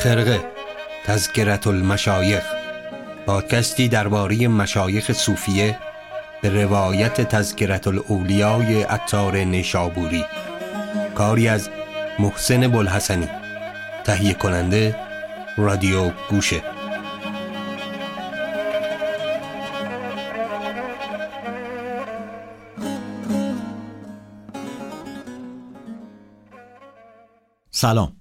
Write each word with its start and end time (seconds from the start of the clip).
خرقه 0.00 0.40
تذکرت 1.04 1.66
المشایخ 1.66 2.44
پادکستی 3.26 3.88
درباره 3.88 4.48
مشایخ 4.48 5.12
صوفیه 5.12 5.78
به 6.42 6.62
روایت 6.62 7.20
تذکرت 7.20 7.86
الاولیای 7.86 8.84
اتار 8.84 9.36
نیشابوری. 9.36 10.24
کاری 11.14 11.48
از 11.48 11.70
محسن 12.18 12.68
بلحسنی. 12.68 13.28
تهیه 14.04 14.34
کننده 14.34 14.96
رادیو 15.56 16.10
گوشه. 16.30 16.62
سلام. 27.70 28.19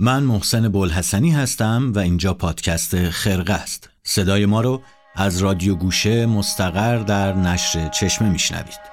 من 0.00 0.22
محسن 0.22 0.68
بلحسنی 0.68 1.30
هستم 1.30 1.92
و 1.94 1.98
اینجا 1.98 2.34
پادکست 2.34 3.10
خرقه 3.10 3.52
است. 3.52 3.90
صدای 4.02 4.46
ما 4.46 4.60
رو 4.60 4.82
از 5.14 5.38
رادیو 5.38 5.74
گوشه 5.74 6.26
مستقر 6.26 6.96
در 6.96 7.32
نشر 7.34 7.88
چشمه 7.88 8.28
میشنوید. 8.28 8.87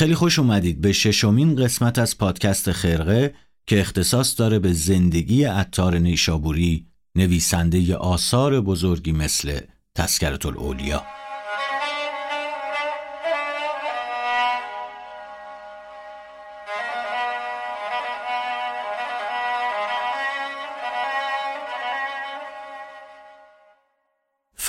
خیلی 0.00 0.14
خوش 0.14 0.38
اومدید. 0.38 0.80
به 0.80 0.92
ششمین 0.92 1.56
قسمت 1.56 1.98
از 1.98 2.18
پادکست 2.18 2.72
خرقه 2.72 3.34
که 3.66 3.80
اختصاص 3.80 4.40
داره 4.40 4.58
به 4.58 4.72
زندگی 4.72 5.44
عطار 5.44 5.98
نیشابوری 5.98 6.86
نویسنده 7.14 7.96
آثار 7.96 8.60
بزرگی 8.60 9.12
مثل 9.12 9.60
تسکرت 9.94 10.46
الاولیا 10.46 11.02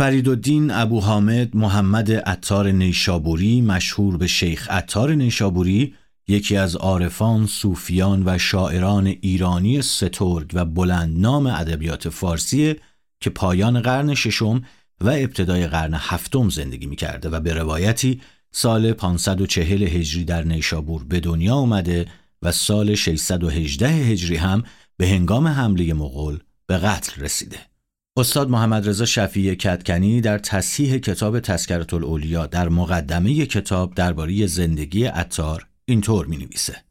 فریدالدین 0.01 0.71
ابو 0.71 1.01
حامد 1.01 1.55
محمد 1.55 2.11
عطار 2.11 2.71
نیشابوری 2.71 3.61
مشهور 3.61 4.17
به 4.17 4.27
شیخ 4.27 4.69
عطار 4.69 5.13
نیشابوری 5.13 5.95
یکی 6.27 6.57
از 6.57 6.75
عارفان، 6.75 7.45
صوفیان 7.47 8.23
و 8.25 8.37
شاعران 8.37 9.07
ایرانی 9.07 9.81
سترگ 9.81 10.51
و 10.53 10.65
بلند 10.65 11.19
نام 11.19 11.45
ادبیات 11.45 12.09
فارسی 12.09 12.75
که 13.19 13.29
پایان 13.29 13.81
قرن 13.81 14.15
ششم 14.15 14.61
و 15.01 15.09
ابتدای 15.09 15.67
قرن 15.67 15.93
هفتم 15.93 16.49
زندگی 16.49 16.85
می 16.85 16.95
کرده 16.95 17.29
و 17.29 17.39
به 17.39 17.53
روایتی 17.53 18.21
سال 18.51 18.93
540 18.93 19.83
هجری 19.83 20.25
در 20.25 20.43
نیشابور 20.43 21.03
به 21.03 21.19
دنیا 21.19 21.55
آمده 21.55 22.05
و 22.41 22.51
سال 22.51 22.95
618 22.95 23.87
هجری 23.87 24.35
هم 24.35 24.63
به 24.97 25.07
هنگام 25.07 25.47
حمله 25.47 25.93
مغول 25.93 26.39
به 26.67 26.77
قتل 26.77 27.21
رسیده. 27.21 27.70
استاد 28.17 28.49
محمد 28.49 28.89
رضا 28.89 29.05
شفیع 29.05 29.53
کتکنی 29.53 30.21
در 30.21 30.37
تصحیح 30.37 30.97
کتاب 30.97 31.39
تذکرت 31.39 31.93
الاولیا 31.93 32.45
در 32.45 32.69
مقدمه 32.69 33.45
کتاب 33.45 33.95
درباره 33.95 34.47
زندگی 34.47 35.05
عطار 35.05 35.67
اینطور 35.85 36.25
می 36.25 36.37
نویسه. 36.37 36.83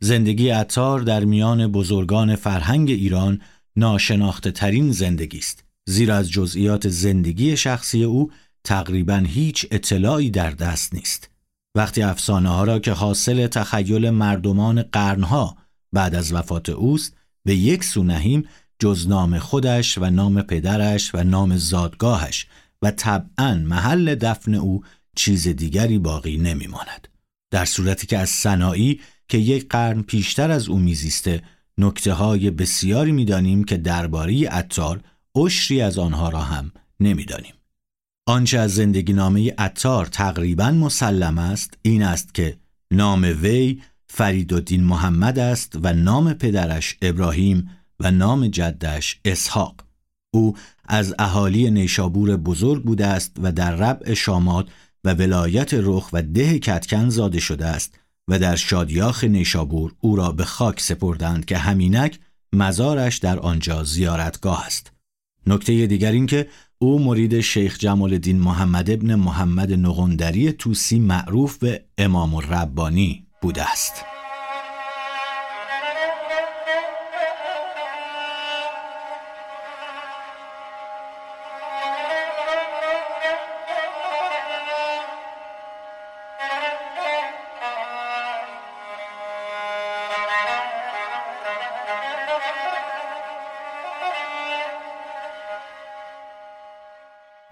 زندگی 0.00 0.48
عطار 0.48 1.00
در 1.00 1.24
میان 1.24 1.72
بزرگان 1.72 2.36
فرهنگ 2.36 2.90
ایران 2.90 3.40
ناشناخته 3.76 4.50
ترین 4.50 4.92
زندگی 4.92 5.38
است 5.38 5.64
زیرا 5.88 6.16
از 6.16 6.30
جزئیات 6.30 6.88
زندگی 6.88 7.56
شخصی 7.56 8.04
او 8.04 8.30
تقریبا 8.64 9.16
هیچ 9.26 9.66
اطلاعی 9.70 10.30
در 10.30 10.50
دست 10.50 10.94
نیست 10.94 11.30
وقتی 11.74 12.02
افسانه 12.02 12.48
ها 12.48 12.64
را 12.64 12.78
که 12.78 12.92
حاصل 12.92 13.46
تخیل 13.46 14.10
مردمان 14.10 14.82
قرنها 14.82 15.56
بعد 15.92 16.14
از 16.14 16.32
وفات 16.32 16.68
اوست 16.68 17.16
به 17.44 17.54
یک 17.54 17.84
سو 17.84 18.02
نهیم 18.02 18.44
جز 18.78 19.08
نام 19.08 19.38
خودش 19.38 19.98
و 19.98 20.10
نام 20.10 20.42
پدرش 20.42 21.14
و 21.14 21.24
نام 21.24 21.56
زادگاهش 21.56 22.46
و 22.82 22.90
طبعا 22.90 23.54
محل 23.54 24.14
دفن 24.14 24.54
او 24.54 24.82
چیز 25.16 25.48
دیگری 25.48 25.98
باقی 25.98 26.36
نمیماند. 26.36 27.08
در 27.50 27.64
صورتی 27.64 28.06
که 28.06 28.18
از 28.18 28.30
سنایی 28.30 29.00
که 29.28 29.38
یک 29.38 29.68
قرن 29.68 30.02
پیشتر 30.02 30.50
از 30.50 30.68
او 30.68 30.78
میزیسته 30.78 31.42
نکته 31.78 32.12
های 32.12 32.50
بسیاری 32.50 33.12
می‌دانیم 33.12 33.64
که 33.64 33.76
درباره 33.76 34.48
عطار 34.48 35.00
اشری 35.36 35.80
از 35.80 35.98
آنها 35.98 36.28
را 36.28 36.40
هم 36.40 36.72
نمی‌دانیم. 37.00 37.54
آنچه 38.26 38.58
از 38.58 38.74
زندگی 38.74 39.12
نامه 39.12 39.54
عطار 39.58 40.06
تقریبا 40.06 40.70
مسلم 40.70 41.38
است 41.38 41.74
این 41.82 42.02
است 42.02 42.34
که 42.34 42.56
نام 42.90 43.22
وی 43.42 43.82
فریدالدین 44.06 44.84
محمد 44.84 45.38
است 45.38 45.78
و 45.82 45.92
نام 45.92 46.32
پدرش 46.32 46.96
ابراهیم 47.02 47.70
و 48.00 48.10
نام 48.10 48.46
جدش 48.46 49.20
اسحاق 49.24 49.74
او 50.30 50.56
از 50.84 51.14
اهالی 51.18 51.70
نیشابور 51.70 52.36
بزرگ 52.36 52.84
بوده 52.84 53.06
است 53.06 53.36
و 53.42 53.52
در 53.52 53.74
ربع 53.74 54.14
شامات 54.14 54.68
و 55.04 55.14
ولایت 55.14 55.74
رخ 55.74 56.10
و 56.12 56.22
ده 56.22 56.58
کتکن 56.58 57.08
زاده 57.08 57.40
شده 57.40 57.66
است 57.66 57.98
و 58.28 58.38
در 58.38 58.56
شادیاخ 58.56 59.24
نیشابور 59.24 59.94
او 60.00 60.16
را 60.16 60.32
به 60.32 60.44
خاک 60.44 60.80
سپردند 60.80 61.44
که 61.44 61.58
همینک 61.58 62.18
مزارش 62.52 63.18
در 63.18 63.38
آنجا 63.38 63.84
زیارتگاه 63.84 64.66
است. 64.66 64.92
نکته 65.46 65.86
دیگر 65.86 66.12
این 66.12 66.26
که 66.26 66.48
او 66.78 67.04
مرید 67.04 67.40
شیخ 67.40 67.78
جمال 67.78 68.12
الدین 68.12 68.38
محمد 68.38 68.90
ابن 68.90 69.14
محمد 69.14 69.72
نغندری 69.72 70.52
توسی 70.52 70.98
معروف 70.98 71.58
به 71.58 71.84
امام 71.98 72.36
ربانی 72.36 73.26
بوده 73.42 73.72
است. 73.72 74.17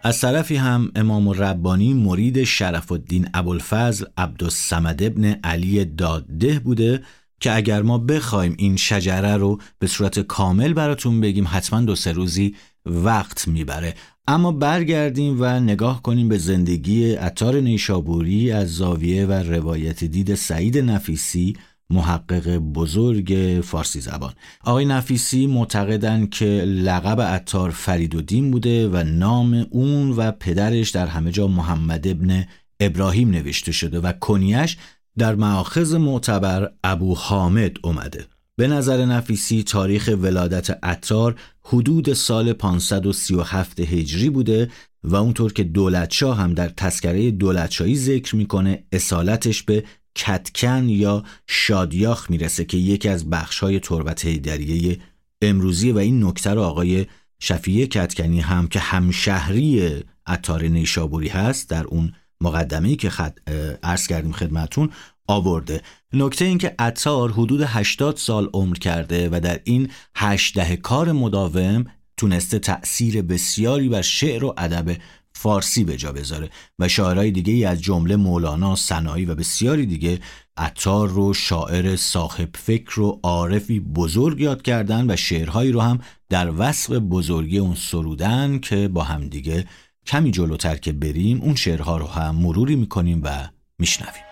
از 0.06 0.20
طرفی 0.20 0.56
هم 0.56 0.90
امام 0.96 1.28
ربانی 1.28 1.94
مرید 1.94 2.44
شرف 2.44 2.92
الدین 2.92 3.28
ابوالفضل 3.34 4.04
عبدالسمد 4.16 5.02
ابن 5.02 5.24
علی 5.24 5.84
دادده 5.84 6.58
بوده 6.58 7.02
که 7.40 7.56
اگر 7.56 7.82
ما 7.82 7.98
بخوایم 7.98 8.54
این 8.58 8.76
شجره 8.76 9.36
رو 9.36 9.60
به 9.78 9.86
صورت 9.86 10.20
کامل 10.20 10.72
براتون 10.72 11.20
بگیم 11.20 11.46
حتما 11.48 11.80
دو 11.80 11.94
سه 11.94 12.12
روزی 12.12 12.54
وقت 12.86 13.48
می‌بره. 13.48 13.94
اما 14.28 14.52
برگردیم 14.52 15.36
و 15.40 15.60
نگاه 15.60 16.02
کنیم 16.02 16.28
به 16.28 16.38
زندگی 16.38 17.12
عطار 17.12 17.60
نیشابوری 17.60 18.52
از 18.52 18.74
زاویه 18.74 19.26
و 19.26 19.32
روایت 19.32 20.04
دید 20.04 20.34
سعید 20.34 20.78
نفیسی 20.78 21.56
محقق 21.90 22.56
بزرگ 22.56 23.60
فارسی 23.64 24.00
زبان. 24.00 24.32
آقای 24.64 24.84
نفیسی 24.84 25.46
معتقدند 25.46 26.30
که 26.30 26.44
لقب 26.66 27.20
عطار 27.20 27.70
فرید 27.70 28.26
بوده 28.50 28.88
و 28.88 29.02
نام 29.02 29.66
اون 29.70 30.10
و 30.10 30.30
پدرش 30.30 30.90
در 30.90 31.06
همه 31.06 31.32
جا 31.32 31.46
محمد 31.46 32.08
ابن 32.08 32.44
ابراهیم 32.80 33.30
نوشته 33.30 33.72
شده 33.72 34.00
و 34.00 34.12
کنیش 34.12 34.76
در 35.18 35.34
معاخذ 35.34 35.94
معتبر 35.94 36.70
ابو 36.84 37.14
حامد 37.14 37.76
اومده. 37.82 38.26
به 38.56 38.66
نظر 38.68 39.04
نفیسی 39.04 39.62
تاریخ 39.62 40.10
ولادت 40.22 40.84
عطار 40.84 41.40
حدود 41.62 42.12
سال 42.12 42.52
537 42.52 43.80
هجری 43.80 44.30
بوده 44.30 44.70
و 45.04 45.16
اونطور 45.16 45.52
که 45.52 45.64
دولتشاه 45.64 46.36
هم 46.36 46.54
در 46.54 46.68
تذکره 46.68 47.30
دولتشاهی 47.30 47.96
ذکر 47.96 48.36
می‌کنه 48.36 48.84
اصالتش 48.92 49.62
به 49.62 49.84
کتکن 50.16 50.88
یا 50.88 51.24
شادیاخ 51.46 52.30
می‌رسه 52.30 52.64
که 52.64 52.76
یکی 52.76 53.08
از 53.08 53.30
بخشهای 53.30 53.80
تربت 53.80 54.24
هیدریه 54.24 55.00
امروزی 55.42 55.92
و 55.92 55.98
این 55.98 56.24
نکته 56.24 56.50
رو 56.50 56.62
آقای 56.62 57.06
شفیه 57.40 57.86
کتکنی 57.86 58.40
هم 58.40 58.68
که 58.68 58.78
همشهری 58.78 59.94
عطار 60.26 60.62
نیشابوری 60.62 61.28
هست 61.28 61.70
در 61.70 61.84
اون 61.84 62.12
مقدمه 62.40 62.96
که 62.96 63.10
خد... 63.10 63.38
عرض 63.82 64.06
کردیم 64.06 64.32
خدمتون 64.32 64.90
آورده. 65.28 65.82
نکته 66.12 66.44
این 66.44 66.58
که 66.58 66.74
عطار 66.78 67.32
حدود 67.32 67.60
80 67.62 68.16
سال 68.16 68.50
عمر 68.54 68.76
کرده 68.76 69.28
و 69.32 69.40
در 69.40 69.60
این 69.64 69.90
18 70.16 70.76
کار 70.76 71.12
مداوم 71.12 71.84
تونسته 72.16 72.58
تأثیر 72.58 73.22
بسیاری 73.22 73.88
بر 73.88 74.02
شعر 74.02 74.44
و 74.44 74.54
ادب 74.58 74.96
فارسی 75.36 75.84
به 75.84 75.96
جا 75.96 76.12
بذاره 76.12 76.50
و 76.78 76.88
شاعرای 76.88 77.30
دیگه 77.30 77.52
ای 77.52 77.64
از 77.64 77.82
جمله 77.82 78.16
مولانا، 78.16 78.76
سنایی 78.76 79.24
و 79.24 79.34
بسیاری 79.34 79.86
دیگه 79.86 80.20
عطار 80.56 81.08
رو 81.08 81.34
شاعر 81.34 81.96
صاحب 81.96 82.48
فکر 82.54 83.00
و 83.00 83.20
عارفی 83.22 83.80
بزرگ 83.80 84.40
یاد 84.40 84.62
کردن 84.62 85.10
و 85.10 85.16
شعرهایی 85.16 85.72
رو 85.72 85.80
هم 85.80 85.98
در 86.28 86.52
وصف 86.58 86.90
بزرگی 86.90 87.58
اون 87.58 87.74
سرودن 87.74 88.58
که 88.58 88.88
با 88.88 89.02
هم 89.02 89.28
دیگه 89.28 89.66
کمی 90.06 90.30
جلوتر 90.30 90.76
که 90.76 90.92
بریم 90.92 91.40
اون 91.40 91.54
شعرها 91.54 91.96
رو 91.96 92.06
هم 92.06 92.34
مروری 92.34 92.76
می‌کنیم 92.76 93.20
و 93.24 93.48
میشنویم. 93.78 94.22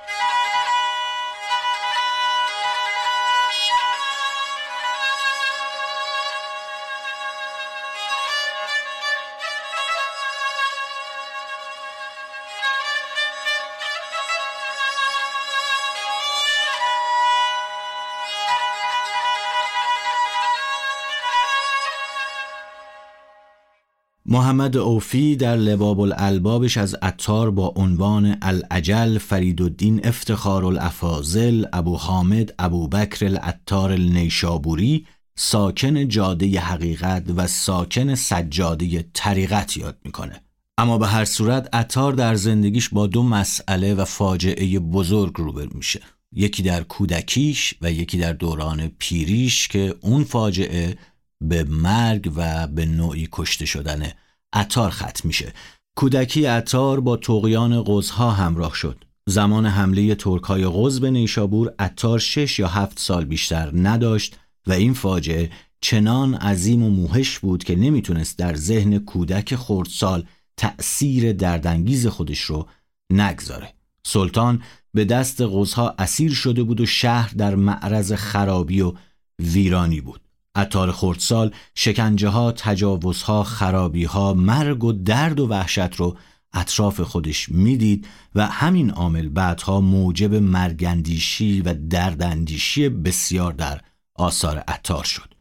محمد 24.45 24.77
اوفی 24.77 25.37
در 25.37 25.57
لباب 25.57 26.01
الالبابش 26.01 26.77
از 26.77 26.97
اتار 27.03 27.51
با 27.51 27.73
عنوان 27.77 28.37
العجل 28.43 29.19
فرید 29.19 29.63
الدین 29.63 30.07
افتخار 30.07 30.65
الافاضل 30.65 31.65
ابو 31.73 31.97
حامد 31.97 32.55
ابو 32.59 32.89
بکر 32.89 33.27
الاتار 33.27 33.93
النیشابوری 33.93 35.07
ساکن 35.37 36.09
جاده 36.09 36.61
حقیقت 36.61 37.25
و 37.37 37.47
ساکن 37.47 38.15
سجاده 38.15 39.05
طریقت 39.15 39.77
یاد 39.77 39.99
می‌کنه. 40.05 40.41
اما 40.79 40.99
به 40.99 41.07
هر 41.07 41.25
صورت 41.25 41.75
اتار 41.75 42.13
در 42.13 42.35
زندگیش 42.35 42.89
با 42.89 43.07
دو 43.07 43.23
مسئله 43.23 43.95
و 43.95 44.05
فاجعه 44.05 44.79
بزرگ 44.79 45.33
روبرو 45.37 45.71
میشه. 45.75 46.01
یکی 46.33 46.63
در 46.63 46.83
کودکیش 46.83 47.75
و 47.83 47.93
یکی 47.93 48.19
در 48.19 48.33
دوران 48.33 48.91
پیریش 48.99 49.69
که 49.69 49.95
اون 50.01 50.25
فاجعه 50.25 50.99
به 51.41 51.65
مرگ 51.65 52.33
و 52.37 52.67
به 52.67 52.87
نوعی 52.87 53.29
کشته 53.33 53.67
شدن 53.67 54.13
اتار 54.55 54.91
ختم 54.91 55.29
میشه. 55.29 55.53
کودکی 55.97 56.47
اتار 56.47 57.01
با 57.01 57.17
توقیان 57.17 57.83
قوزها 57.83 58.31
همراه 58.31 58.75
شد. 58.75 59.05
زمان 59.27 59.67
حمله 59.67 60.15
ترکای 60.15 60.65
قوز 60.65 61.01
به 61.01 61.11
نیشابور 61.11 61.75
اتار 61.79 62.19
شش 62.19 62.59
یا 62.59 62.69
هفت 62.69 62.99
سال 62.99 63.25
بیشتر 63.25 63.71
نداشت 63.75 64.37
و 64.67 64.73
این 64.73 64.95
فاجعه 64.95 65.51
چنان 65.81 66.35
عظیم 66.35 66.83
و 66.83 66.91
موهش 66.91 67.39
بود 67.39 67.65
که 67.65 67.77
نمی‌تونست 67.77 68.39
در 68.39 68.55
ذهن 68.55 68.99
کودک 68.99 69.57
خردسال 69.57 70.25
تأثیر 70.57 71.33
دردانگیز 71.33 72.07
خودش 72.07 72.41
رو 72.41 72.69
نگذاره. 73.11 73.75
سلطان 74.07 74.63
به 74.95 75.05
دست 75.05 75.41
قوزها 75.41 75.95
اسیر 75.99 76.35
شده 76.35 76.63
بود 76.63 76.81
و 76.81 76.87
شهر 76.87 77.35
در 77.37 77.55
معرض 77.55 78.13
خرابی 78.13 78.81
و 78.81 78.93
ویرانی 79.39 80.01
بود. 80.01 80.21
اتار 80.57 80.93
خردسال 80.93 81.55
شکنجه 81.75 82.29
ها 82.29 82.53
تجاوزها 82.53 83.43
خرابی 83.43 84.05
ها 84.05 84.35
مرگ 84.35 84.85
و 84.85 84.93
درد 84.93 85.41
و 85.41 85.49
وحشت 85.49 85.95
رو 85.95 86.17
اطراف 86.53 87.01
خودش 87.01 87.49
می‌دید 87.49 88.09
و 88.35 88.47
همین 88.47 88.91
عامل 88.91 89.29
بعدها 89.29 89.81
موجب 89.81 90.35
مرگندیشی 90.35 91.61
و 91.61 91.75
درداندیشی 91.75 92.89
بسیار 92.89 93.53
در 93.53 93.81
آثار 94.15 94.65
اتار 94.69 95.05
شد. 95.05 95.35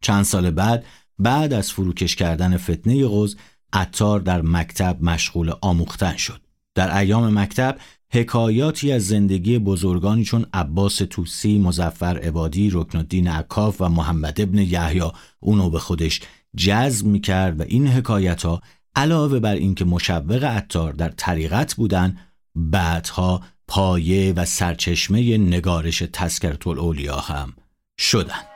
چند 0.00 0.24
سال 0.24 0.50
بعد 0.50 0.84
بعد 1.18 1.52
از 1.52 1.72
فروکش 1.72 2.16
کردن 2.16 2.56
فتنه 2.56 3.06
غز 3.06 3.36
اتار 3.74 4.20
در 4.20 4.42
مکتب 4.42 4.98
مشغول 5.02 5.52
آموختن 5.60 6.16
شد. 6.16 6.40
در 6.74 6.98
ایام 6.98 7.38
مکتب 7.38 7.78
حکایاتی 8.14 8.92
از 8.92 9.06
زندگی 9.06 9.58
بزرگانی 9.58 10.24
چون 10.24 10.46
عباس 10.52 10.96
توسی، 10.96 11.58
مزفر 11.58 12.18
عبادی، 12.18 12.70
رکن 12.72 12.98
الدین 12.98 13.28
عکاف 13.28 13.80
و 13.80 13.88
محمد 13.88 14.40
ابن 14.40 14.58
یحیی 14.58 15.02
اونو 15.40 15.70
به 15.70 15.78
خودش 15.78 16.20
جذب 16.56 17.06
می‌کرد 17.06 17.60
و 17.60 17.62
این 17.62 17.88
حکایت 17.88 18.42
ها 18.42 18.62
علاوه 18.96 19.38
بر 19.38 19.54
اینکه 19.54 19.84
مشوق 19.84 20.44
عطار 20.44 20.92
در 20.92 21.08
طریقت 21.08 21.74
بودن 21.74 22.18
بعدها 22.54 23.42
پایه 23.68 24.32
و 24.32 24.44
سرچشمه 24.44 25.38
نگارش 25.38 26.02
تذکرت 26.12 26.66
الاولیا 26.66 27.16
هم 27.16 27.52
شدند. 27.98 28.53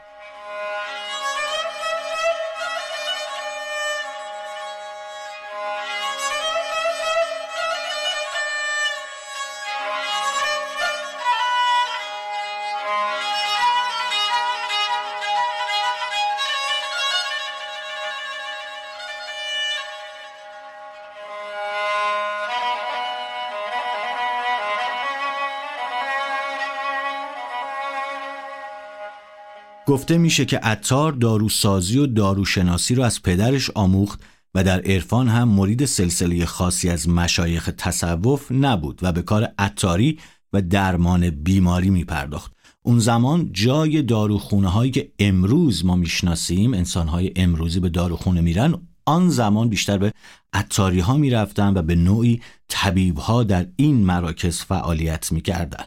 گفته 29.88 30.18
میشه 30.18 30.44
که 30.44 30.58
عطار 30.58 31.12
داروسازی 31.12 31.98
و 31.98 32.06
داروشناسی 32.06 32.94
رو 32.94 33.02
از 33.02 33.22
پدرش 33.22 33.70
آموخت 33.70 34.20
و 34.54 34.64
در 34.64 34.80
عرفان 34.80 35.28
هم 35.28 35.48
مرید 35.48 35.84
سلسله 35.84 36.46
خاصی 36.46 36.88
از 36.88 37.08
مشایخ 37.08 37.70
تصوف 37.78 38.52
نبود 38.52 38.98
و 39.02 39.12
به 39.12 39.22
کار 39.22 39.48
عطاری 39.58 40.18
و 40.52 40.62
درمان 40.62 41.30
بیماری 41.30 41.90
می 41.90 42.04
پرداخت. 42.04 42.52
اون 42.82 42.98
زمان 42.98 43.50
جای 43.52 44.02
داروخونه 44.02 44.68
هایی 44.68 44.90
که 44.90 45.12
امروز 45.18 45.84
ما 45.84 45.96
می‌شناسیم 45.96 46.74
انسان 46.74 47.08
های 47.08 47.32
امروزی 47.36 47.80
به 47.80 47.88
داروخونه 47.88 48.40
میرن 48.40 48.74
آن 49.06 49.28
زمان 49.28 49.68
بیشتر 49.68 49.98
به 49.98 50.12
عطاری 50.52 51.00
ها 51.00 51.16
می‌رفتن 51.16 51.76
و 51.76 51.82
به 51.82 51.94
نوعی 51.94 52.40
طبیب 52.68 53.18
ها 53.18 53.42
در 53.42 53.66
این 53.76 54.04
مراکز 54.04 54.58
فعالیت 54.60 55.32
می‌کردن 55.32 55.84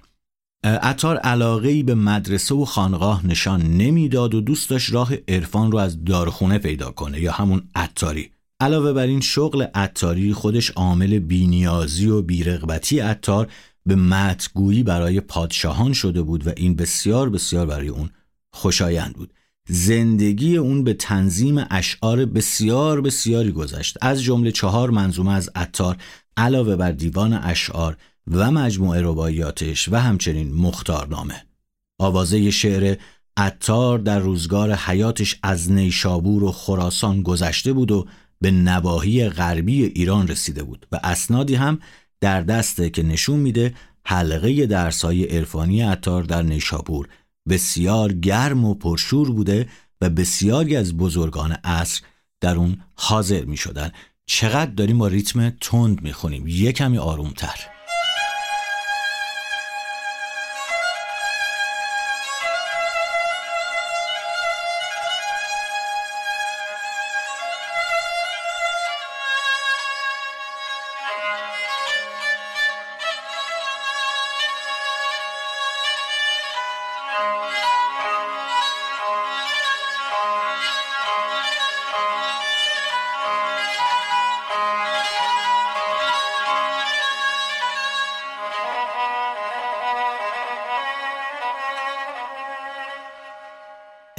عطار 0.64 1.18
علاقه 1.18 1.70
ای 1.70 1.84
به 1.84 1.96
مدرسه 1.96 2.56
و 2.56 2.66
خانقاه 2.66 3.28
نشان 3.28 3.62
نمی‌داد 3.62 4.36
و 4.36 4.42
دوست 4.42 4.70
داشت 4.70 4.94
راه 4.94 5.14
عرفان 5.28 5.72
رو 5.72 5.78
از 5.78 6.06
دارخونه 6.06 6.58
پیدا 6.58 6.92
کنه 6.92 7.22
یا 7.22 7.32
همون 7.32 7.62
عطاری. 7.76 8.32
علاوه 8.60 8.94
بر 8.94 9.06
این 9.06 9.22
شغل 9.22 9.62
عطاری 9.64 10.34
خودش 10.34 10.70
عامل 10.72 11.20
بینیازی 11.20 12.08
و 12.08 12.22
بیرغبتی 12.22 13.00
عطار 13.00 13.48
به 13.86 13.96
متگویی 13.96 14.84
برای 14.84 15.20
پادشاهان 15.20 15.94
شده 15.94 16.22
بود 16.22 16.48
و 16.48 16.52
این 16.58 16.76
بسیار 16.76 17.30
بسیار 17.30 17.66
برای 17.66 17.88
اون 17.88 18.10
خوشایند 18.54 19.14
بود. 19.14 19.34
زندگی 19.68 20.58
اون 20.58 20.84
به 20.84 20.94
تنظیم 20.94 21.66
اشعار 21.72 22.26
بسیار 22.26 23.02
بسیاری 23.02 23.52
گذشت. 23.52 23.98
از 24.02 24.24
جمله 24.24 24.52
چهار 24.52 24.90
منظومه 24.90 25.32
از 25.34 25.50
عطار 25.56 25.98
علاوه 26.38 26.76
بر 26.76 26.92
دیوان 26.92 27.34
اشعار 27.34 27.98
و 28.28 28.52
مجموعه 28.52 29.02
رباعیاتش 29.02 29.90
و 29.90 29.96
همچنین 29.96 30.54
مختارنامه. 30.54 31.46
آوازه 32.00 32.52
شعر 32.52 32.98
عطار 33.38 34.00
در 34.00 34.20
روزگار 34.20 34.74
حیاتش 34.74 35.40
از 35.44 35.72
نیشابور 35.72 36.44
و 36.44 36.52
خراسان 36.52 37.24
گذشته 37.24 37.74
بود 37.74 37.92
و 37.92 38.08
به 38.42 38.52
نواحی 38.52 39.30
غربی 39.30 39.84
ایران 39.84 40.28
رسیده 40.28 40.64
بود 40.64 40.88
و 40.92 41.00
اسنادی 41.04 41.56
هم 41.56 41.80
در 42.22 42.42
دسته 42.42 42.90
که 42.90 43.04
نشون 43.04 43.40
میده 43.40 43.74
حلقه 44.06 44.66
درسای 44.66 45.24
عرفانی 45.24 45.82
عطار 45.82 46.24
در 46.24 46.42
نیشابور 46.42 47.08
بسیار 47.50 48.14
گرم 48.14 48.66
و 48.66 48.74
پرشور 48.74 49.32
بوده 49.32 49.70
و 50.02 50.10
بسیاری 50.10 50.76
از 50.76 50.98
بزرگان 50.98 51.52
عصر 51.52 52.02
در 52.42 52.56
اون 52.56 52.82
حاضر 52.96 53.46
می 53.46 53.58
شدن. 53.58 53.92
چقدر 54.26 54.72
داریم 54.72 54.98
با 54.98 55.08
ریتم 55.08 55.50
تند 55.50 56.02
می 56.02 56.14
خونیم 56.14 56.48
یه 56.48 56.72
کمی 56.72 56.98
آرومتر. 56.98 57.71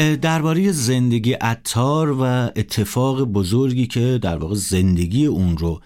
درباره 0.03 0.73
زندگی 0.73 1.35
اتار 1.35 2.11
و 2.13 2.23
اتفاق 2.57 3.23
بزرگی 3.25 3.87
که 3.87 4.19
در 4.23 4.37
واقع 4.37 4.55
زندگی 4.55 5.27
اون 5.27 5.59
رو 5.59 5.81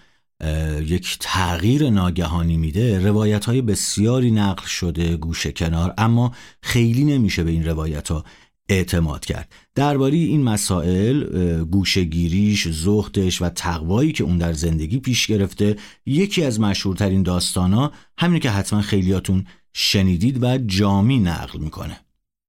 یک 0.81 1.17
تغییر 1.19 1.89
ناگهانی 1.89 2.57
میده 2.57 3.07
روایت 3.07 3.45
های 3.45 3.61
بسیاری 3.61 4.31
نقل 4.31 4.65
شده 4.65 5.17
گوشه 5.17 5.51
کنار 5.51 5.93
اما 5.97 6.31
خیلی 6.61 7.03
نمیشه 7.03 7.43
به 7.43 7.51
این 7.51 7.65
روایت 7.65 8.11
ها 8.11 8.23
اعتماد 8.69 9.25
کرد. 9.25 9.51
درباره 9.75 10.15
این 10.15 10.43
مسائل 10.43 11.23
گوشگیریش 11.63 12.67
زهدش 12.67 13.41
و 13.41 13.49
تقوایی 13.49 14.11
که 14.11 14.23
اون 14.23 14.37
در 14.37 14.53
زندگی 14.53 14.99
پیش 14.99 15.27
گرفته 15.27 15.75
یکی 16.05 16.43
از 16.43 16.59
مشهورترین 16.59 17.23
داستانا 17.23 17.91
همینه 18.17 18.39
که 18.39 18.49
حتما 18.49 18.81
خیلیاتون 18.81 19.45
شنیدید 19.73 20.43
و 20.43 20.57
جامی 20.57 21.19
نقل 21.19 21.59
می‌کنه. 21.59 22.06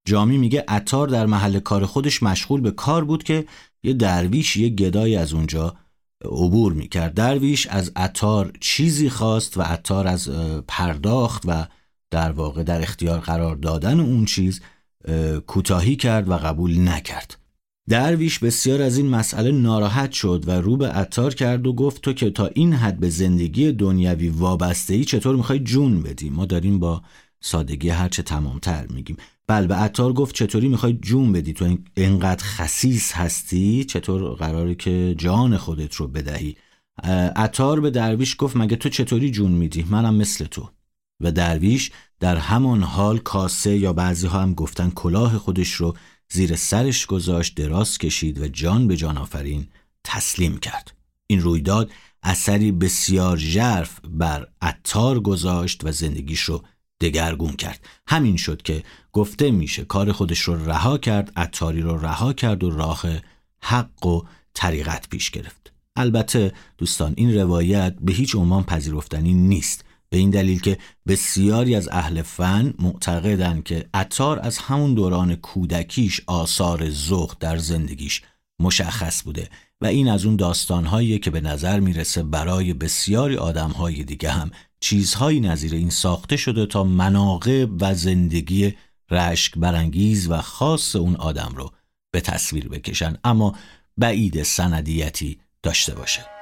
جامی 0.08 0.38
میگه 0.38 0.64
اتار 0.68 1.08
در 1.08 1.26
محل 1.26 1.58
کار 1.58 1.86
خودش 1.86 2.22
مشغول 2.22 2.60
به 2.60 2.70
کار 2.70 3.04
بود 3.04 3.22
که 3.22 3.46
یه 3.82 3.92
درویش 3.92 4.56
یه 4.56 4.68
گدای 4.68 5.16
از 5.16 5.32
اونجا 5.32 5.76
عبور 6.24 6.72
می‌کرد. 6.72 7.14
درویش 7.14 7.66
از 7.66 7.92
اتار 7.96 8.52
چیزی 8.60 9.10
خواست 9.10 9.56
و 9.56 9.62
اتار 9.72 10.06
از 10.06 10.30
پرداخت 10.68 11.42
و 11.46 11.66
در 12.10 12.32
واقع 12.32 12.62
در 12.62 12.82
اختیار 12.82 13.20
قرار 13.20 13.56
دادن 13.56 14.00
اون 14.00 14.24
چیز 14.24 14.60
کوتاهی 15.46 15.96
کرد 15.96 16.28
و 16.28 16.36
قبول 16.36 16.88
نکرد. 16.88 17.38
درویش 17.88 18.38
بسیار 18.38 18.82
از 18.82 18.98
این 18.98 19.08
مسئله 19.08 19.52
ناراحت 19.52 20.12
شد 20.12 20.44
و 20.46 20.50
رو 20.50 20.76
به 20.76 20.98
اتار 20.98 21.34
کرد 21.34 21.66
و 21.66 21.72
گفت 21.72 22.02
تو 22.02 22.12
که 22.12 22.30
تا 22.30 22.46
این 22.46 22.72
حد 22.72 23.00
به 23.00 23.08
زندگی 23.08 23.72
دنیوی 23.72 24.28
وابسته 24.28 24.94
ای 24.94 25.04
چطور 25.04 25.36
می‌خوای 25.36 25.58
جون 25.58 26.02
بدی؟ 26.02 26.30
ما 26.30 26.46
داریم 26.46 26.78
با 26.78 27.02
سادگی 27.40 27.88
هرچه 27.88 28.22
تمامتر 28.22 28.86
میگیم. 28.86 29.16
بل 29.48 29.66
به 29.66 29.82
اتار 29.82 30.12
گفت 30.12 30.34
چطوری 30.34 30.68
می‌خوای 30.68 30.92
جون 30.92 31.32
بدی؟ 31.32 31.52
تو 31.52 31.76
اینقدر 31.94 32.44
خسیس 32.44 33.12
هستی؟ 33.12 33.84
چطور 33.84 34.34
قراره 34.34 34.74
که 34.74 35.14
جان 35.18 35.56
خودت 35.56 35.94
رو 35.94 36.08
بدهی؟ 36.08 36.56
اتار 37.36 37.80
به 37.80 37.90
درویش 37.90 38.36
گفت 38.38 38.56
مگه 38.56 38.76
تو 38.76 38.88
چطوری 38.88 39.30
جون 39.30 39.50
میدی؟ 39.50 39.86
منم 39.90 40.14
مثل 40.14 40.44
تو. 40.44 40.70
و 41.20 41.32
درویش 41.32 41.90
در 42.20 42.36
همان 42.36 42.82
حال 42.82 43.18
کاسه 43.18 43.76
یا 43.76 43.92
بعضی 43.92 44.26
ها 44.26 44.42
هم 44.42 44.54
گفتن 44.54 44.90
کلاه 44.90 45.38
خودش 45.38 45.72
رو 45.72 45.96
زیر 46.32 46.56
سرش 46.56 47.06
گذاشت 47.06 47.54
دراز 47.54 47.98
کشید 47.98 48.40
و 48.40 48.48
جان 48.48 48.88
به 48.88 48.96
جان 48.96 49.18
آفرین 49.18 49.66
تسلیم 50.04 50.58
کرد. 50.58 50.94
این 51.26 51.40
رویداد 51.40 51.90
اثری 52.22 52.72
بسیار 52.72 53.36
ژرف 53.36 54.00
بر 54.08 54.46
اتار 54.62 55.20
گذاشت 55.20 55.84
و 55.84 55.92
زندگیش 55.92 56.40
رو 56.40 56.64
دگرگون 57.00 57.52
کرد. 57.52 57.84
همین 58.06 58.36
شد 58.36 58.62
که 58.62 58.82
گفته 59.12 59.50
میشه 59.50 59.84
کار 59.84 60.12
خودش 60.12 60.40
رو 60.40 60.70
رها 60.70 60.98
کرد 60.98 61.32
اتاری 61.36 61.80
رو 61.80 61.98
رها 61.98 62.32
کرد 62.32 62.64
و 62.64 62.70
راه 62.70 63.02
حق 63.62 64.06
و 64.06 64.22
طریقت 64.54 65.08
پیش 65.08 65.30
گرفت. 65.30 65.72
البته 65.96 66.52
دوستان 66.78 67.14
این 67.16 67.34
روایت 67.34 67.94
به 68.00 68.12
هیچ 68.12 68.34
عنوان 68.34 68.64
پذیرفتنی 68.64 69.34
نیست. 69.34 69.84
به 70.10 70.18
این 70.18 70.30
دلیل 70.30 70.60
که 70.60 70.78
بسیاری 71.06 71.74
از 71.74 71.88
اهل 71.88 72.22
فن 72.22 72.74
معتقدند 72.78 73.64
که 73.64 73.88
اتار 73.94 74.40
از 74.42 74.58
همون 74.58 74.94
دوران 74.94 75.34
کودکیش 75.34 76.20
آثار 76.26 76.90
زخ 76.90 77.38
در 77.40 77.56
زندگیش 77.56 78.22
مشخص 78.60 79.22
بوده 79.22 79.48
و 79.80 79.86
این 79.86 80.08
از 80.08 80.24
اون 80.24 80.36
داستانهایی 80.36 81.18
که 81.18 81.30
به 81.30 81.40
نظر 81.40 81.80
می‌رسه 81.80 82.22
برای 82.22 82.74
بسیاری 82.74 83.36
آدمهای 83.36 84.04
دیگه 84.04 84.30
هم 84.30 84.50
چیزهایی 84.80 85.40
نظیر 85.40 85.74
این 85.74 85.90
ساخته 85.90 86.36
شده 86.36 86.66
تا 86.66 86.84
مناقب 86.84 87.82
و 87.82 87.94
زندگی 87.94 88.74
رشک 89.10 89.58
برانگیز 89.58 90.30
و 90.30 90.40
خاص 90.40 90.96
اون 90.96 91.16
آدم 91.16 91.52
رو 91.56 91.70
به 92.10 92.20
تصویر 92.20 92.68
بکشن. 92.68 93.16
اما 93.24 93.56
بعید 93.96 94.42
سندیتی 94.42 95.40
داشته 95.62 95.94
باشه. 95.94 96.37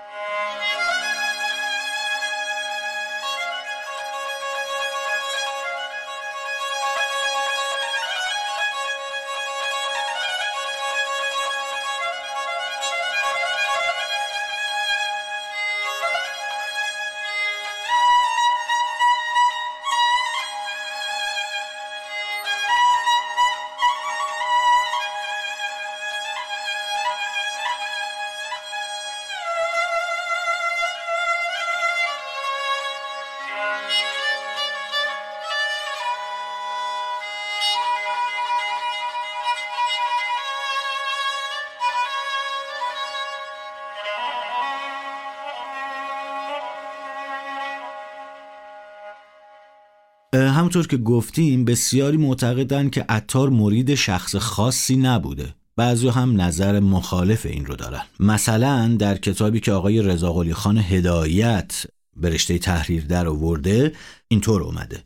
همونطور 50.76 50.98
که 50.98 51.04
گفتیم 51.04 51.64
بسیاری 51.64 52.16
معتقدند 52.16 52.90
که 52.90 53.04
عطار 53.08 53.50
مرید 53.50 53.94
شخص 53.94 54.36
خاصی 54.36 54.96
نبوده. 54.96 55.54
بعضی 55.76 56.08
هم 56.08 56.40
نظر 56.40 56.80
مخالف 56.80 57.46
این 57.46 57.66
رو 57.66 57.76
دارن. 57.76 58.02
مثلا 58.20 58.96
در 58.98 59.16
کتابی 59.16 59.60
که 59.60 59.72
آقای 59.72 60.02
رضا 60.02 60.44
خان 60.54 60.78
هدایت 60.78 61.86
به 62.16 62.30
رشته 62.30 62.58
تحریر 62.58 63.04
در 63.04 63.26
آورده 63.26 63.92
اینطور 64.28 64.62
اومده. 64.62 65.02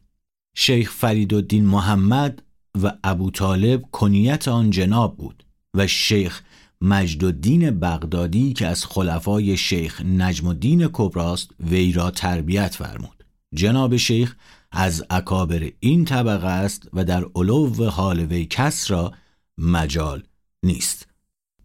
شیخ 0.54 0.92
فرید 0.92 1.34
الدین 1.34 1.64
محمد 1.64 2.42
و 2.82 2.92
ابو 3.04 3.30
طالب 3.30 3.82
کنیت 3.92 4.48
آن 4.48 4.70
جناب 4.70 5.16
بود 5.16 5.44
و 5.74 5.86
شیخ 5.86 6.42
مجد 6.80 7.24
الدین 7.24 7.70
بغدادی 7.70 8.52
که 8.52 8.66
از 8.66 8.84
خلفای 8.84 9.56
شیخ 9.56 10.00
نجم 10.00 10.46
الدین 10.46 10.88
کبراست 10.92 11.50
وی 11.70 11.92
را 11.92 12.10
تربیت 12.10 12.74
فرمود. 12.74 13.24
جناب 13.54 13.96
شیخ 13.96 14.34
از 14.72 15.04
اکابر 15.10 15.70
این 15.80 16.04
طبقه 16.04 16.46
است 16.46 16.88
و 16.92 17.04
در 17.04 17.24
علو 17.34 17.90
حال 17.90 18.20
وی 18.20 18.46
کس 18.46 18.90
را 18.90 19.12
مجال 19.58 20.22
نیست. 20.62 21.06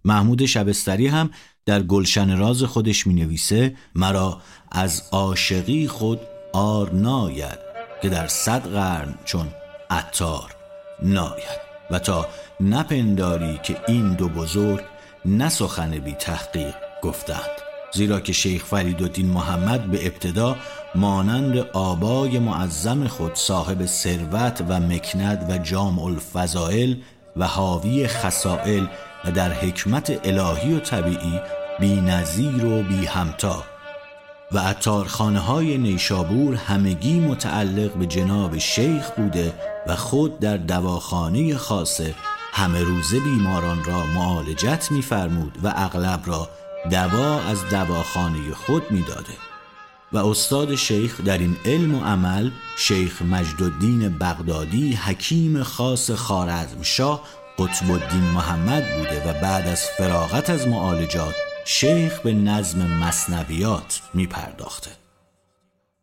محمود 0.06 0.46
شبستری 0.46 1.08
هم 1.08 1.30
در 1.66 1.84
گلشن 1.84 2.38
راز 2.38 2.64
خودش 2.64 3.08
می 3.08 3.14
نویسه 3.14 3.76
مرا 3.96 4.42
از 4.72 5.04
عاشقی 5.12 5.88
خود 5.88 6.20
آر 6.54 6.94
ناید 6.94 7.60
که 8.02 8.10
در 8.10 8.28
صد 8.28 8.62
قرن 8.62 9.16
چون 9.26 9.48
عطار 9.90 10.56
ناید. 11.04 11.66
و 11.92 12.00
تا 12.00 12.28
نپنداری 12.60 13.60
که 13.64 13.78
این 13.88 14.14
دو 14.14 14.30
بزرگ 14.30 14.84
نسخن 15.26 15.92
بی 15.92 16.12
تحقیق 16.12 16.76
گفتند. 17.02 17.75
زیرا 17.96 18.20
که 18.20 18.34
شیخ 18.34 18.66
فریدالدین 18.66 19.26
محمد 19.26 19.92
به 19.92 20.06
ابتدا 20.06 20.56
مانند 20.96 21.58
آبای 21.74 22.40
معظم 22.40 23.08
خود 23.08 23.36
صاحب 23.36 23.86
ثروت 23.86 24.64
و 24.70 24.80
مکند 24.80 25.46
و 25.50 25.58
جامع 25.58 26.04
الفضائل 26.04 26.96
و 27.38 27.48
حاوی 27.48 28.08
خسائل 28.08 28.86
و 29.26 29.32
در 29.32 29.54
حکمت 29.54 30.20
الهی 30.24 30.74
و 30.74 30.80
طبیعی 30.80 31.40
بی 31.80 32.02
نظیر 32.02 32.66
و 32.66 32.84
بی 32.84 33.06
همتا. 33.06 33.64
و 34.52 34.58
اتارخانه 34.58 35.40
های 35.40 35.78
نیشابور 35.78 36.56
همگی 36.56 37.20
متعلق 37.20 37.94
به 37.94 38.06
جناب 38.06 38.58
شیخ 38.58 39.12
بوده 39.12 39.54
و 39.88 39.96
خود 39.96 40.40
در 40.40 40.58
دواخانه 40.58 41.56
خاصه 41.56 42.16
همه 42.54 42.84
روزه 42.84 43.20
بیماران 43.20 43.84
را 43.84 44.06
معالجت 44.06 44.92
می‌فرمود 44.92 45.58
و 45.64 45.74
اغلب 45.76 46.22
را 46.26 46.50
دوا 46.90 47.42
از 47.42 47.70
دواخانه 47.70 48.54
خود 48.54 48.92
می‌داده 48.92 49.34
و 50.12 50.18
استاد 50.18 50.76
شیخ 50.76 51.22
در 51.22 51.38
این 51.38 51.58
علم 51.66 51.96
و 51.96 52.04
عمل 52.04 52.52
شیخ 52.78 53.22
مجدالدین 53.22 54.18
بغدادی 54.18 54.94
حکیم 54.94 55.64
خاص 55.64 56.12
خارزمشاه 56.12 57.24
قطب 57.60 57.92
الدین 57.92 58.24
محمد 58.24 58.98
بوده 58.98 59.30
و 59.30 59.42
بعد 59.42 59.68
از 59.68 59.82
فراغت 59.98 60.50
از 60.50 60.68
معالجات 60.68 61.36
شیخ 61.66 62.20
به 62.20 62.34
نظم 62.34 62.88
مصنویات 62.88 64.02
می 64.14 64.28
پرداخته 64.28 65.05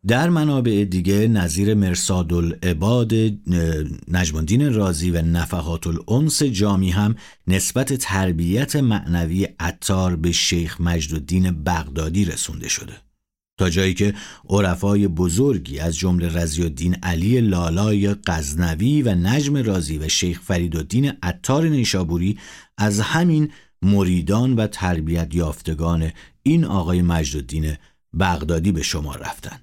در 0.07 0.29
منابع 0.29 0.85
دیگه 0.89 1.27
نظیر 1.27 1.73
مرساد 1.73 2.33
العباد 2.33 3.13
نجمالدین 4.07 4.73
رازی 4.73 5.11
و 5.11 5.21
نفحات 5.21 5.87
الانس 5.87 6.43
جامی 6.43 6.91
هم 6.91 7.15
نسبت 7.47 7.93
تربیت 7.93 8.75
معنوی 8.75 9.47
عطار 9.59 10.15
به 10.15 10.31
شیخ 10.31 10.81
مجدالدین 10.81 11.63
بغدادی 11.63 12.25
رسونده 12.25 12.67
شده. 12.67 12.93
تا 13.59 13.69
جایی 13.69 13.93
که 13.93 14.13
عرفای 14.49 15.07
بزرگی 15.07 15.79
از 15.79 15.97
جمله 15.97 16.37
رضی 16.37 16.93
علی 17.03 17.41
لالای 17.41 18.15
غزنوی 18.27 19.01
و 19.01 19.15
نجم 19.15 19.57
رازی 19.57 19.97
و 19.97 20.07
شیخ 20.07 20.41
فریدالدین 20.41 21.11
عطار 21.23 21.63
نیشابوری 21.63 22.39
از 22.77 22.99
همین 22.99 23.51
مریدان 23.81 24.55
و 24.55 24.67
تربیت 24.67 25.35
یافتگان 25.35 26.11
این 26.43 26.65
آقای 26.65 27.01
مجدالدین 27.01 27.75
بغدادی 28.19 28.71
به 28.71 28.81
شما 28.81 29.15
رفتن. 29.15 29.59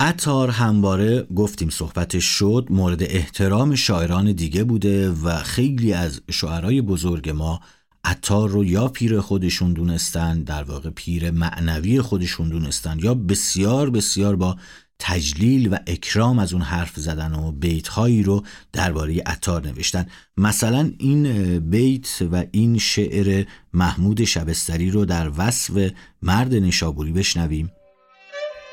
اتار 0.00 0.50
همواره 0.50 1.22
گفتیم 1.22 1.70
صحبتش 1.70 2.24
شد 2.24 2.66
مورد 2.70 3.02
احترام 3.02 3.74
شاعران 3.74 4.32
دیگه 4.32 4.64
بوده 4.64 5.10
و 5.10 5.36
خیلی 5.36 5.92
از 5.92 6.20
شعرهای 6.30 6.82
بزرگ 6.82 7.30
ما 7.30 7.60
اتار 8.04 8.48
رو 8.48 8.64
یا 8.64 8.88
پیر 8.88 9.20
خودشون 9.20 9.72
دونستن 9.72 10.42
در 10.42 10.62
واقع 10.62 10.90
پیر 10.90 11.30
معنوی 11.30 12.00
خودشون 12.00 12.48
دونستن 12.48 12.98
یا 12.98 13.14
بسیار 13.14 13.90
بسیار 13.90 14.36
با 14.36 14.56
تجلیل 14.98 15.72
و 15.72 15.76
اکرام 15.86 16.38
از 16.38 16.52
اون 16.52 16.62
حرف 16.62 16.96
زدن 16.96 17.34
و 17.34 17.52
بیت 17.52 17.88
هایی 17.88 18.22
رو 18.22 18.42
درباره 18.72 19.22
اتار 19.26 19.66
نوشتن. 19.66 20.06
مثلا 20.36 20.92
این 20.98 21.58
بیت 21.58 22.22
و 22.32 22.44
این 22.50 22.78
شعر 22.78 23.46
محمود 23.72 24.24
شبستری 24.24 24.90
رو 24.90 25.04
در 25.04 25.30
وصف 25.36 25.90
مرد 26.22 26.54
نشابوری 26.54 27.12
بشنویم. 27.12 27.70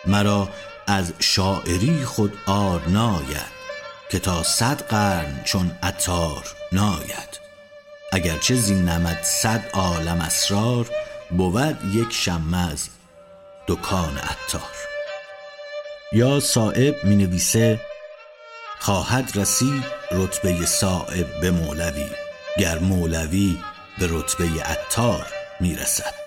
مرا 0.05 0.49
از 0.87 1.13
شاعری 1.19 2.05
خود 2.05 2.37
آر 2.45 2.81
ناید 2.87 3.53
که 4.09 4.19
تا 4.19 4.43
صد 4.43 4.81
قرن 4.81 5.43
چون 5.43 5.71
اتار 5.83 6.55
ناید. 6.71 7.39
اگرچه 8.11 8.55
زین 8.55 8.85
نمد 8.89 9.23
صد 9.23 9.69
عالم 9.73 10.21
اسرار 10.21 10.89
بود 11.29 11.77
یک 11.93 12.13
شمه 12.13 12.71
از 12.71 12.89
دکان 13.67 14.17
اتار 14.17 14.71
یا 16.11 16.39
صاحب 16.39 17.03
می 17.03 17.15
نویسه 17.15 17.79
خواهد 18.79 19.31
رسید 19.37 19.83
رتبه 20.11 20.65
صاحب 20.65 21.39
به 21.41 21.51
مولوی 21.51 22.09
گر 22.59 22.79
مولوی 22.79 23.57
به 23.99 24.07
رتبه 24.09 24.71
اتار 24.71 25.27
می 25.59 25.75
رسد. 25.75 26.22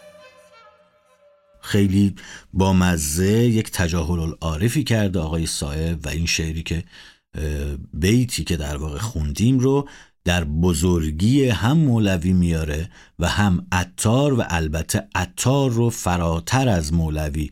خیلی 1.76 2.14
با 2.52 2.72
مزه 2.72 3.44
یک 3.44 3.70
تجاهل 3.70 4.18
العارفی 4.18 4.84
کرده 4.84 5.18
آقای 5.18 5.46
صاحب 5.46 6.06
و 6.06 6.08
این 6.08 6.26
شعری 6.26 6.62
که 6.62 6.84
بیتی 7.94 8.44
که 8.44 8.56
در 8.56 8.76
واقع 8.76 8.98
خوندیم 8.98 9.58
رو 9.58 9.88
در 10.24 10.44
بزرگی 10.44 11.48
هم 11.48 11.78
مولوی 11.78 12.32
میاره 12.32 12.90
و 13.18 13.28
هم 13.28 13.66
اتار 13.72 14.34
و 14.34 14.44
البته 14.48 15.08
اتار 15.16 15.70
رو 15.70 15.90
فراتر 15.90 16.68
از 16.68 16.92
مولوی 16.92 17.50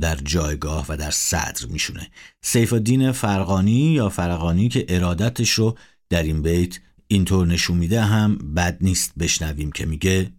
در 0.00 0.16
جایگاه 0.16 0.86
و 0.88 0.96
در 0.96 1.10
صدر 1.10 1.66
میشونه. 1.66 2.08
سیف 2.42 2.72
الدین 2.72 3.12
فرقانی 3.12 3.92
یا 3.92 4.08
فرقانی 4.08 4.68
که 4.68 4.86
ارادتش 4.88 5.50
رو 5.50 5.78
در 6.10 6.22
این 6.22 6.42
بیت 6.42 6.78
اینطور 7.08 7.46
نشون 7.46 7.76
میده 7.76 8.02
هم 8.02 8.38
بد 8.38 8.78
نیست 8.80 9.12
بشنویم 9.18 9.72
که 9.72 9.86
میگه 9.86 10.30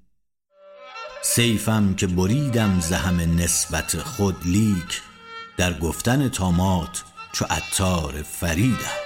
سیفم 1.30 1.94
که 1.94 2.08
بریدم 2.08 2.80
زهم 2.80 3.36
نسبت 3.36 3.98
خود 3.98 4.36
لیک 4.46 5.02
در 5.58 5.74
گفتن 5.74 6.30
تامات 6.30 7.04
چو 7.32 7.46
اتار 7.46 8.22
فریدم. 8.24 8.98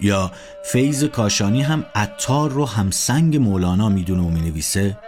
یا 0.00 0.32
فیض 0.64 1.04
کاشانی 1.04 1.62
هم 1.62 1.84
اتار 1.96 2.50
رو 2.50 2.66
همسنگ 2.66 3.36
مولانا 3.36 3.88
می‌دونه 3.88 4.22
و 4.22 4.28
می‌نویسه. 4.28 4.98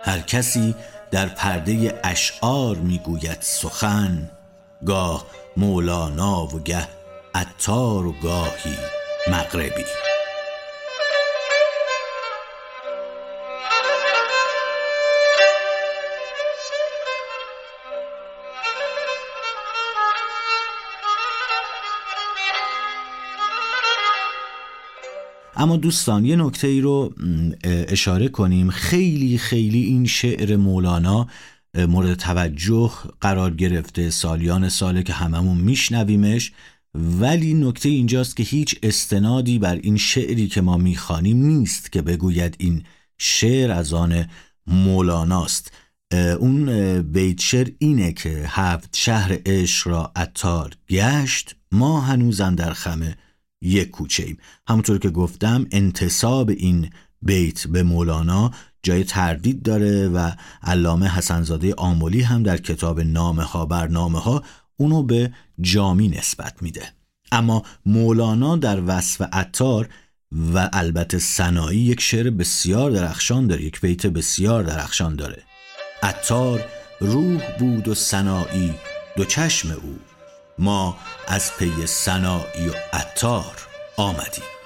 هر 0.00 0.20
کسی 0.20 0.74
در 1.10 1.26
پرده 1.26 2.00
اشعار 2.04 2.76
می‌گوید 2.76 3.38
سخن 3.40 4.30
گاه 4.86 5.26
مولانا 5.56 6.46
و 6.46 6.60
گه 6.60 6.88
اتار 7.34 8.06
و 8.06 8.12
گاهی 8.12 8.76
مغربی. 9.28 10.01
اما 25.62 25.76
دوستان 25.76 26.24
یه 26.24 26.36
نکته 26.36 26.66
ای 26.66 26.80
رو 26.80 27.14
اشاره 27.64 28.28
کنیم. 28.28 28.70
خیلی 28.70 29.38
خیلی 29.38 29.82
این 29.82 30.06
شعر 30.06 30.56
مولانا 30.56 31.26
مورد 31.88 32.14
توجه 32.14 32.92
قرار 33.20 33.54
گرفته 33.54 34.10
سالیان 34.10 34.68
ساله 34.68 35.02
که 35.02 35.12
هممون 35.12 35.58
میشنویمش. 35.58 36.52
ولی 36.94 37.54
نکته 37.54 37.88
اینجاست 37.88 38.36
که 38.36 38.42
هیچ 38.42 38.78
استنادی 38.82 39.58
بر 39.58 39.76
این 39.76 39.96
شعری 39.96 40.48
که 40.48 40.60
ما 40.60 40.76
می‌خوانیم 40.76 41.46
نیست 41.46 41.92
که 41.92 42.02
بگوید 42.02 42.56
این 42.58 42.82
شعر 43.18 43.70
از 43.70 43.92
آن 43.92 44.24
مولاناست. 44.66 45.72
اون 46.38 47.02
بیت 47.02 47.40
شعر 47.40 47.68
اینه 47.78 48.12
که 48.12 48.44
هفت 48.46 48.96
شهر 48.96 49.38
عشق 49.46 49.88
را 49.88 50.12
اتار 50.16 50.74
گشت 50.90 51.56
ما 51.72 52.00
هنوزن 52.00 52.54
در 52.54 52.72
خمه 52.72 53.16
یک 53.62 53.90
کوچه 53.90 54.22
ایم. 54.22 54.38
همونطور 54.68 54.98
که 54.98 55.10
گفتم 55.10 55.66
انتصاب 55.70 56.50
این 56.50 56.90
بیت 57.22 57.66
به 57.66 57.82
مولانا 57.82 58.50
جای 58.82 59.04
تردید 59.04 59.62
داره 59.62 60.08
و 60.08 60.30
علامه 60.62 61.08
حسنزاده 61.08 61.74
آمولی 61.74 62.20
هم 62.20 62.42
در 62.42 62.56
کتاب 62.56 63.00
نامه 63.00 63.42
ها 63.42 63.66
برنامه 63.66 64.20
ها 64.20 64.42
اونو 64.76 65.02
به 65.02 65.32
جامی 65.60 66.08
نسبت 66.08 66.62
میده. 66.62 66.82
اما 67.32 67.62
مولانا 67.86 68.56
در 68.56 68.82
وصف 68.86 69.22
عطار 69.32 69.88
و 70.54 70.68
البته 70.72 71.18
سنایی 71.18 71.80
یک 71.80 72.00
شعر 72.00 72.30
بسیار 72.30 72.90
درخشان 72.90 73.46
داره 73.46 73.62
یک 73.62 73.80
بیت 73.80 74.06
بسیار 74.06 74.62
درخشان 74.62 75.16
داره. 75.16 75.42
عطار 76.02 76.64
روح 77.00 77.56
بود 77.58 77.88
و 77.88 77.94
سنایی 77.94 78.74
دو 79.16 79.24
چشم 79.24 79.70
او. 79.70 80.11
ما 80.58 80.96
از 81.26 81.52
پی 81.58 81.86
سنایی 81.86 82.68
و 82.68 82.72
عطار 82.92 83.68
آمدیم. 83.96 84.61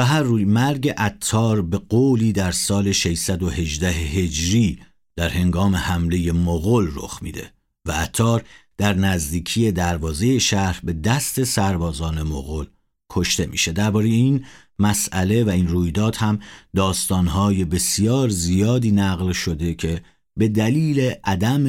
به 0.00 0.06
هر 0.06 0.22
روی 0.22 0.44
مرگ 0.44 0.94
اتار 0.98 1.62
به 1.62 1.78
قولی 1.78 2.32
در 2.32 2.52
سال 2.52 2.92
618 2.92 3.88
هجری 3.88 4.78
در 5.16 5.28
هنگام 5.28 5.76
حمله 5.76 6.32
مغول 6.32 6.90
رخ 6.94 7.22
میده 7.22 7.52
و 7.84 7.92
اتار 7.92 8.44
در 8.76 8.94
نزدیکی 8.94 9.72
دروازه 9.72 10.38
شهر 10.38 10.80
به 10.84 10.92
دست 10.92 11.44
سربازان 11.44 12.22
مغول 12.22 12.66
کشته 13.10 13.46
میشه. 13.46 13.72
درباره 13.72 14.06
این 14.06 14.44
مسئله 14.78 15.44
و 15.44 15.48
این 15.48 15.68
رویداد 15.68 16.16
هم 16.16 16.38
داستانهای 16.76 17.64
بسیار 17.64 18.28
زیادی 18.28 18.90
نقل 18.90 19.32
شده 19.32 19.74
که 19.74 20.02
به 20.36 20.48
دلیل 20.48 21.14
عدم 21.24 21.66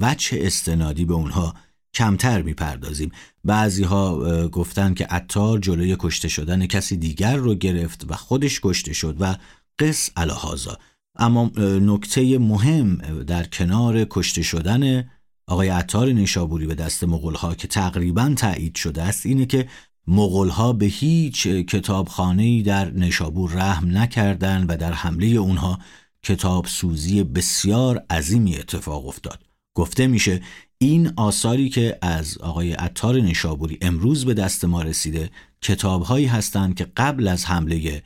وجه 0.00 0.46
استنادی 0.46 1.04
به 1.04 1.14
اونها 1.14 1.54
کمتر 1.94 2.42
می‌پردازیم. 2.42 3.12
بعضی 3.44 3.84
ها 3.84 4.48
گفتن 4.48 4.94
که 4.94 5.14
اتار 5.14 5.58
جلوی 5.58 5.96
کشته 5.98 6.28
شدن 6.28 6.66
کسی 6.66 6.96
دیگر 6.96 7.36
رو 7.36 7.54
گرفت 7.54 8.04
و 8.08 8.14
خودش 8.14 8.60
کشته 8.60 8.92
شد 8.92 9.16
و 9.20 9.36
قص 9.78 10.10
الهازا 10.16 10.78
اما 11.16 11.50
نکته 11.58 12.38
مهم 12.38 12.96
در 13.22 13.44
کنار 13.44 14.06
کشته 14.10 14.42
شدن 14.42 15.10
آقای 15.46 15.68
عطار 15.68 16.08
نیشابوری 16.08 16.66
به 16.66 16.74
دست 16.74 17.04
مغول 17.04 17.54
که 17.58 17.68
تقریبا 17.68 18.34
تایید 18.36 18.76
شده 18.76 19.02
است 19.02 19.26
اینه 19.26 19.46
که 19.46 19.68
مغول 20.06 20.72
به 20.72 20.86
هیچ 20.86 21.46
کتابخانه‌ای 21.46 22.62
در 22.62 22.90
نیشابور 22.90 23.52
رحم 23.52 23.98
نکردند 23.98 24.70
و 24.70 24.76
در 24.76 24.92
حمله 24.92 25.26
اونها 25.26 25.78
کتاب 26.22 26.66
سوزی 26.66 27.22
بسیار 27.22 28.04
عظیمی 28.10 28.56
اتفاق 28.56 29.06
افتاد. 29.06 29.44
گفته 29.74 30.06
میشه 30.06 30.42
این 30.82 31.12
آثاری 31.16 31.68
که 31.68 31.98
از 32.02 32.38
آقای 32.38 32.72
عطار 32.72 33.14
نشابوری 33.14 33.78
امروز 33.80 34.24
به 34.24 34.34
دست 34.34 34.64
ما 34.64 34.82
رسیده 34.82 35.30
کتابهایی 35.60 36.26
هستند 36.26 36.74
که 36.74 36.86
قبل 36.96 37.28
از 37.28 37.44
حمله 37.44 38.02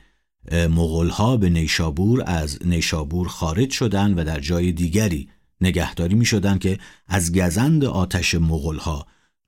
مغلها 0.51 1.37
به 1.37 1.49
نیشابور 1.49 2.23
از 2.25 2.59
نیشابور 2.65 3.27
خارج 3.27 3.71
شدند 3.71 4.17
و 4.17 4.23
در 4.23 4.39
جای 4.39 4.71
دیگری 4.71 5.29
نگهداری 5.61 6.15
می 6.15 6.25
شدن 6.25 6.57
که 6.57 6.79
از 7.07 7.35
گزند 7.35 7.85
آتش 7.85 8.35
مغلها 8.35 9.07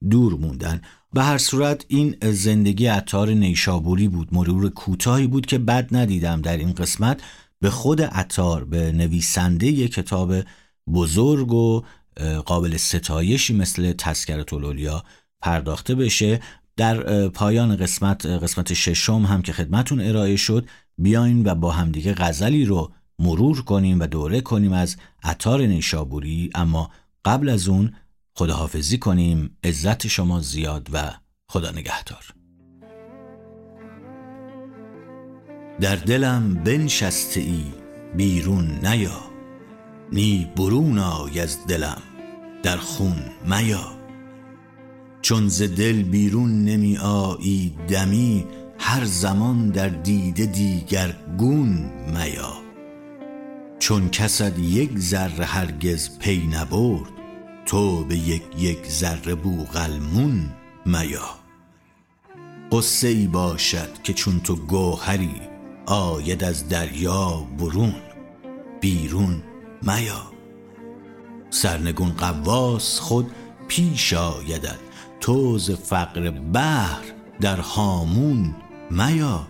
دور 0.09 0.33
موندن 0.33 0.81
به 1.13 1.23
هر 1.23 1.37
صورت 1.37 1.85
این 1.87 2.15
زندگی 2.21 2.85
عطار 2.85 3.29
نیشابوری 3.29 4.07
بود 4.07 4.27
مرور 4.31 4.69
کوتاهی 4.69 5.27
بود 5.27 5.45
که 5.45 5.57
بد 5.57 5.95
ندیدم. 5.95 6.41
در 6.41 6.57
این 6.57 6.73
قسمت 6.73 7.21
به 7.59 7.69
خود 7.69 8.01
عطار 8.01 8.65
به 8.65 8.91
نویسنده 8.91 9.87
کتاب 9.87 10.33
بزرگ 10.93 11.53
و 11.53 11.83
قابل 12.45 12.77
ستایشی 12.77 13.53
مثل 13.53 13.93
تذکرت 13.93 14.53
الاولیا 14.53 15.03
پرداخته 15.41 15.95
بشه 15.95 16.39
در 16.77 17.27
پایان 17.27 17.75
قسمت 17.75 18.25
قسمت 18.25 18.73
ششم 18.73 19.25
هم 19.25 19.41
که 19.41 19.53
خدمتون 19.53 20.01
ارائه 20.01 20.35
شد 20.35 20.67
بیاین 20.97 21.47
و 21.47 21.55
با 21.55 21.71
همدیگه 21.71 22.13
غزلی 22.13 22.65
رو 22.65 22.91
مرور 23.19 23.61
کنیم 23.61 23.99
و 23.99 24.07
دوره 24.07 24.41
کنیم 24.41 24.73
از 24.73 24.97
عطار 25.23 25.61
نیشابوری 25.61 26.49
اما 26.55 26.91
قبل 27.25 27.49
از 27.49 27.67
اون 27.67 27.93
خداحافظی 28.35 28.97
کنیم. 28.97 29.57
عزت 29.63 30.07
شما 30.07 30.41
زیاد 30.41 30.87
و 30.93 31.11
خدا 31.49 31.71
نگهدار. 31.71 32.33
در 35.81 35.95
دلم 35.95 36.53
بنشسته 36.53 37.39
ای 37.39 37.63
بیرون 38.15 38.85
نیا 38.85 39.21
نی 40.11 40.51
برون 40.57 40.99
آی 40.99 41.39
از 41.39 41.67
دلم. 41.67 42.01
در 42.63 42.77
خون 42.77 43.17
میا. 43.45 43.99
چون 45.21 45.47
ز 45.47 45.61
دل 45.61 46.03
بیرون 46.03 46.65
نمی 46.65 46.97
آیی 46.97 47.75
دمی 47.87 48.45
هر 48.79 49.05
زمان 49.05 49.69
در 49.69 49.89
دیده 49.89 50.45
دیگر 50.45 51.15
گون 51.37 51.89
میا. 52.07 52.53
چون 53.79 54.09
کسد 54.09 54.59
یک 54.59 54.99
ذره 54.99 55.45
هرگز 55.45 56.17
پی 56.19 56.47
نبرد 56.47 57.09
تو 57.65 58.03
به 58.03 58.17
یک 58.17 58.43
یک 58.57 58.87
ذره 58.87 59.35
بوغلمون 59.35 60.49
میا. 60.85 61.39
قصه 62.71 63.07
ای 63.07 63.27
باشد 63.27 64.01
که 64.03 64.13
چون 64.13 64.39
تو 64.39 64.55
گوهری 64.55 65.35
آید 65.85 66.43
از 66.43 66.69
دریا 66.69 67.47
برون 67.59 67.95
بیرون 68.81 69.43
میا. 69.81 70.28
سرنگون 71.49 72.09
قواس 72.09 72.99
خود 72.99 73.31
پیش 73.67 74.13
آیدد 74.13 74.79
توز 75.21 75.71
فقر 75.71 76.31
بحر 76.31 77.03
در 77.41 77.59
هامون 77.59 78.55
میا. 78.91 79.47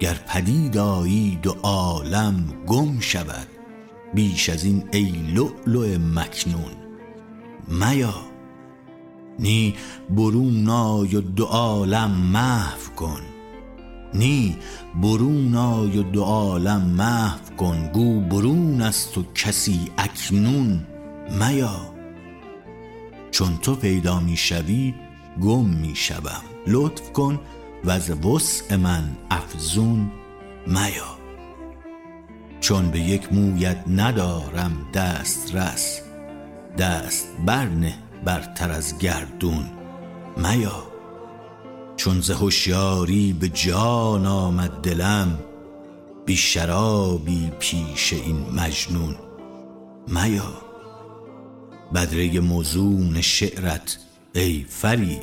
گر 0.00 0.14
پدید 0.14 0.78
آیی 0.78 1.38
دو 1.42 1.56
عالم 1.62 2.44
گم 2.66 3.00
شود 3.00 3.46
بیش 4.14 4.48
از 4.48 4.64
این 4.64 4.88
ای 4.92 5.10
لؤلؤ 5.34 5.98
مکنون 5.98 6.72
میا. 7.68 8.14
نی 9.38 9.74
برون 10.10 10.68
آی 10.68 11.16
و 11.16 11.20
دو 11.20 11.44
عالم 11.44 12.10
محو 12.10 12.94
کن. 12.96 13.20
نی 14.14 14.56
برون 15.02 15.54
آی 15.54 15.98
و 15.98 16.02
دو 16.02 16.22
عالم 16.22 16.82
محو 16.82 17.56
کن 17.56 17.90
گو 17.92 18.20
برون 18.20 18.82
از 18.82 19.10
تو 19.12 19.24
کسی 19.34 19.90
اکنون 19.98 20.86
میا. 21.40 21.96
چون 23.30 23.56
تو 23.56 23.74
پیدا 23.74 24.20
می 24.20 24.36
شوی 24.36 24.94
گم 25.42 25.64
می 25.66 25.96
شوم. 25.96 26.42
لطف 26.66 27.12
کن 27.12 27.40
و 27.84 27.90
از 27.90 28.10
وسع 28.10 28.76
من 28.76 29.16
افزون 29.30 30.10
میا. 30.66 31.16
چون 32.60 32.90
به 32.90 33.00
یک 33.00 33.32
مویت 33.32 33.84
ندارم 33.88 34.72
دست 34.94 35.54
رس 35.54 36.00
دست 36.78 37.28
برنه 37.46 37.94
برتر 38.24 38.70
از 38.70 38.98
گردون 38.98 39.70
میا. 40.36 40.85
چون 41.96 42.20
ز 42.20 42.30
هوشیاری 42.30 43.32
به 43.32 43.48
جان 43.48 44.26
آمد 44.26 44.70
دلم 44.70 45.38
بی 46.26 46.36
شرابی 46.36 47.52
پیش 47.58 48.12
این 48.12 48.46
مجنون. 48.56 49.16
میا 50.08 50.52
بدره 51.94 52.40
موزون 52.40 53.20
شعرت 53.20 53.98
ای 54.34 54.66
فری 54.68 55.20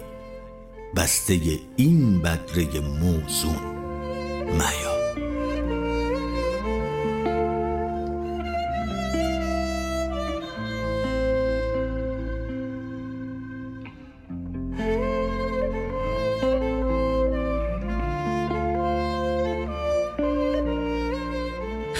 بسته 0.95 1.39
این 1.75 2.21
بدره 2.21 2.79
موزون. 2.79 3.75
میا. 4.53 4.92